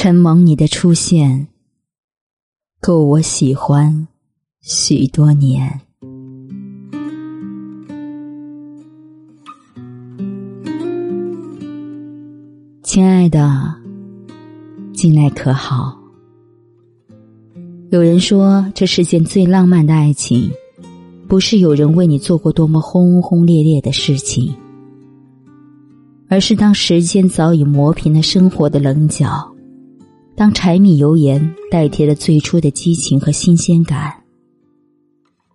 [0.00, 1.48] 承蒙你的出现，
[2.80, 4.06] 够我喜欢
[4.60, 5.80] 许多年。
[12.84, 13.74] 亲爱的，
[14.92, 15.98] 近来可好？
[17.90, 20.48] 有人说，这世间最浪漫的爱情，
[21.26, 24.54] 不是有人为你做过多么轰轰烈烈的事情，
[26.28, 29.52] 而是当时间早已磨平了生活的棱角，
[30.38, 34.14] 当柴米油盐代替了最初的激情和新鲜感，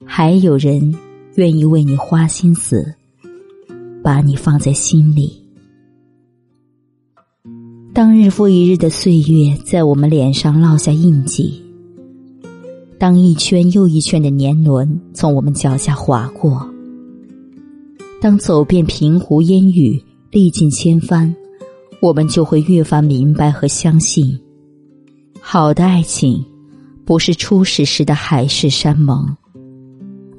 [0.05, 0.93] 还有人
[1.35, 2.93] 愿意为你花心思，
[4.03, 5.41] 把你放在心里。
[7.93, 11.63] 当日复一日的岁月在我们脸上烙下印记，
[12.99, 16.69] 当一圈又一圈的年轮从我们脚下划过，
[18.19, 21.33] 当走遍平湖烟雨，历尽千帆，
[22.01, 24.37] 我们就会越发明白和相信，
[25.45, 26.43] 好的爱情
[27.05, 29.27] 不是初始时的海誓山盟，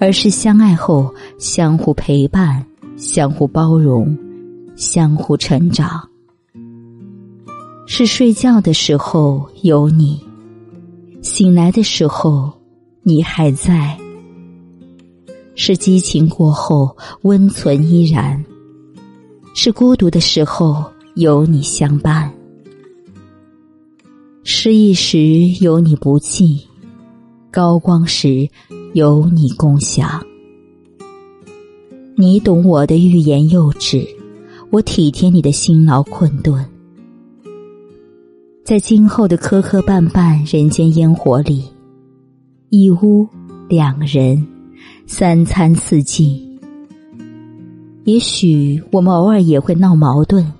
[0.01, 2.65] 而是相爱后相互陪伴、
[2.97, 4.17] 相互包容、
[4.77, 6.09] 相互成长。
[7.87, 10.19] 是睡觉的时候有你，
[11.21, 12.51] 醒来的时候
[13.03, 13.97] 你还在；
[15.55, 18.43] 是激情过后温存依然，
[19.55, 20.83] 是孤独的时候
[21.15, 22.31] 有你相伴；
[24.47, 26.61] 失意时有你不弃，
[27.51, 28.47] 高光时
[28.93, 30.23] 有你共享。
[32.15, 34.07] 你懂我的欲言又止，
[34.69, 36.63] 我体贴你的辛劳困顿。
[38.63, 41.65] 在今后的磕磕绊绊人间烟火里，
[42.69, 43.27] 一屋
[43.67, 44.47] 两人，
[45.07, 46.47] 三餐四季。
[48.05, 50.53] 也许我们偶尔也会闹矛盾，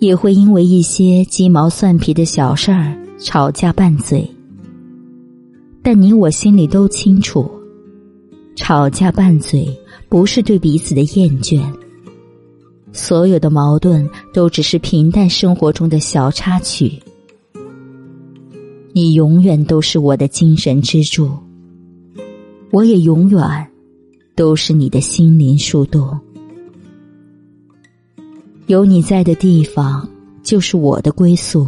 [0.00, 4.28] 也会因为一些鸡毛蒜皮的小事儿吵架拌嘴。
[5.82, 7.48] 但你我心里都清楚，
[8.56, 9.68] 吵架拌嘴
[10.08, 11.62] 不是对彼此的厌倦。
[12.92, 16.98] 所有的矛盾都只是平淡生活中的小插曲。
[18.92, 21.30] 你永远都是我的精神支柱，
[22.72, 23.68] 我也永远
[24.34, 26.18] 都是你的心灵树洞。
[28.70, 30.08] 有你在的地方
[30.44, 31.66] 就是我的归宿，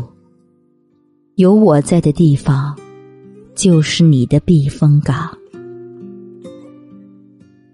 [1.34, 2.78] 有我在的地方
[3.56, 5.36] 就是你的避风港。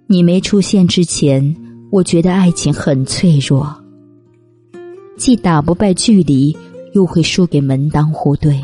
[0.06, 1.54] 你没出现之前。
[1.90, 3.66] 我觉得爱情很脆弱，
[5.16, 6.54] 既打不败距离，
[6.92, 8.62] 又会输给门当户对。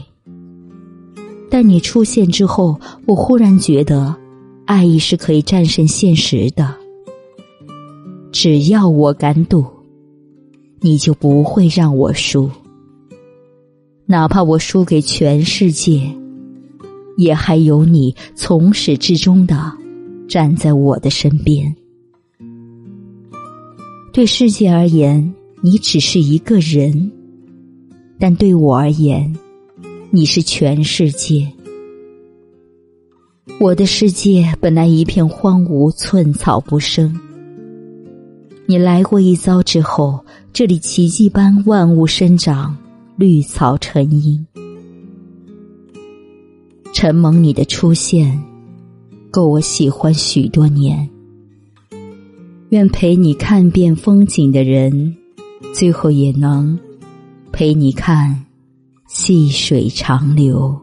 [1.51, 4.15] 但你出现之后，我忽然觉得，
[4.65, 6.75] 爱意是可以战胜现实的。
[8.31, 9.65] 只要我敢赌，
[10.85, 12.51] 你就不会让我输。
[14.05, 16.03] 哪怕我输给全世界，
[17.17, 19.73] 也还有你从始至终的
[20.29, 21.75] 站在我的身边。
[24.13, 26.93] 对世界而言，你只是一个人；
[28.19, 29.35] 但对我而言，
[30.11, 31.51] 你是全世界。
[33.59, 37.19] 我的世界本来一片荒芜，寸草不生。
[38.67, 40.21] 你来过一遭之后，
[40.55, 42.77] 这里奇迹般万物生长，
[43.17, 44.47] 绿草成荫。
[46.93, 48.41] 承蒙你的出现，
[49.33, 51.11] 够我喜欢许多年。
[52.69, 55.17] 愿陪你看遍风景的人，
[55.75, 56.79] 最后也能
[57.51, 58.41] 陪你看
[59.09, 60.81] 细水长流。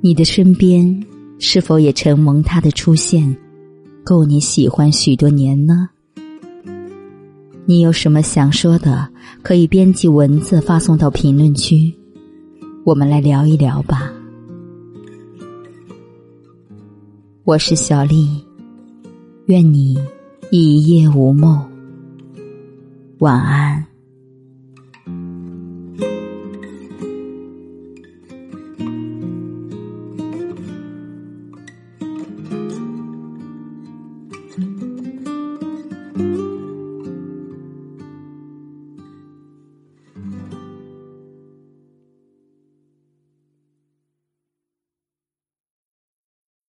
[0.00, 1.04] 你的身边
[1.40, 3.36] 是否也承蒙他的出现，
[4.04, 5.88] 够你喜欢许多年呢？
[7.68, 9.06] 你有什么想说的，
[9.42, 11.94] 可以编辑文字发送到评论区，
[12.82, 14.10] 我们来聊一聊吧。
[17.44, 18.42] 我是小丽。
[19.48, 19.98] 愿你
[20.50, 21.62] 一夜无梦，
[23.18, 23.84] 晚安。